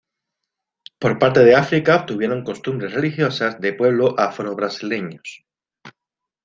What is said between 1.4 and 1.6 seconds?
de